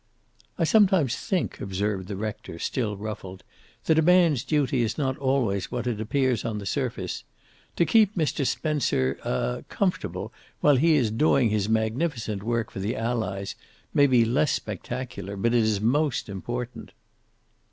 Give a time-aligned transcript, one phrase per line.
[0.57, 3.43] "I sometimes think," observed the rector, still ruffled,
[3.85, 7.23] "that a man's duty is not always what it appears on the surface.
[7.75, 8.43] To keep Mr.
[8.47, 13.53] Spencer er comfortable, while he is doing his magnificent work for the Allies,
[13.93, 16.93] may be less spectacular, but it is most important."